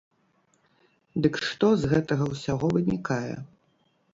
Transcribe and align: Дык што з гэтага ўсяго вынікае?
Дык 1.27 1.33
што 1.49 1.67
з 1.81 1.91
гэтага 1.91 2.23
ўсяго 2.33 2.65
вынікае? 2.79 3.35